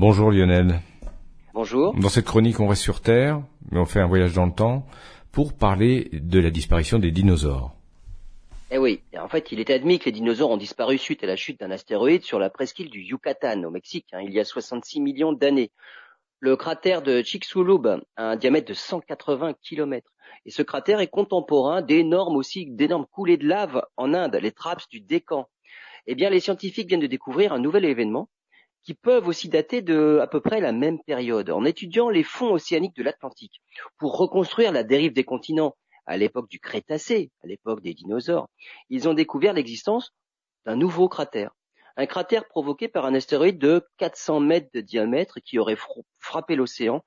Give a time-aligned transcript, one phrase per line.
[0.00, 0.78] Bonjour Lionel.
[1.54, 1.92] Bonjour.
[1.94, 4.86] Dans cette chronique, on reste sur Terre, mais on fait un voyage dans le temps
[5.32, 7.74] pour parler de la disparition des dinosaures.
[8.70, 11.34] Eh oui, en fait, il est admis que les dinosaures ont disparu suite à la
[11.34, 15.00] chute d'un astéroïde sur la presqu'île du Yucatan, au Mexique, hein, il y a 66
[15.00, 15.72] millions d'années.
[16.38, 20.12] Le cratère de Chicxulub a un diamètre de 180 km.
[20.46, 24.88] Et ce cratère est contemporain d'énormes aussi, d'énormes coulées de lave en Inde, les traps
[24.88, 25.48] du Décan.
[26.06, 28.28] Eh bien, les scientifiques viennent de découvrir un nouvel événement
[28.84, 32.52] qui peuvent aussi dater de à peu près la même période, en étudiant les fonds
[32.52, 33.62] océaniques de l'Atlantique,
[33.98, 38.48] pour reconstruire la dérive des continents à l'époque du Crétacé, à l'époque des dinosaures.
[38.88, 40.12] Ils ont découvert l'existence
[40.64, 41.52] d'un nouveau cratère
[41.98, 45.76] un cratère provoqué par un astéroïde de 400 mètres de diamètre qui aurait
[46.20, 47.04] frappé l'océan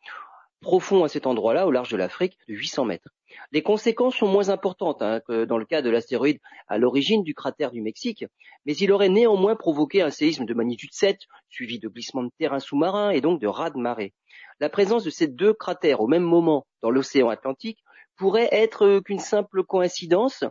[0.62, 3.10] profond à cet endroit-là, au large de l'Afrique, de 800 mètres.
[3.52, 7.34] Les conséquences sont moins importantes hein, que dans le cas de l'astéroïde à l'origine du
[7.34, 8.26] cratère du Mexique,
[8.66, 12.60] mais il aurait néanmoins provoqué un séisme de magnitude 7, suivi de glissements de terrain
[12.60, 14.14] sous-marin et donc de raz de marée.
[14.60, 17.80] La présence de ces deux cratères au même moment dans l'océan Atlantique
[18.16, 20.44] pourrait être qu'une simple coïncidence,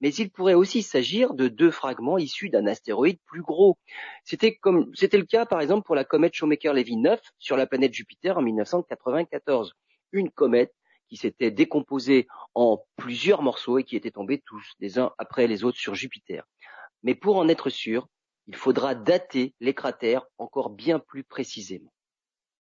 [0.00, 3.78] mais il pourrait aussi s'agir de deux fragments issus d'un astéroïde plus gros.
[4.24, 7.92] C'était comme c'était le cas par exemple pour la comète Shoemaker-Levy 9 sur la planète
[7.92, 9.74] Jupiter en 1994,
[10.12, 10.74] une comète
[11.08, 15.64] qui s'était décomposée en plusieurs morceaux et qui étaient tombés tous les uns après les
[15.64, 16.44] autres sur Jupiter.
[17.02, 18.06] Mais pour en être sûr,
[18.46, 21.92] il faudra dater les cratères encore bien plus précisément.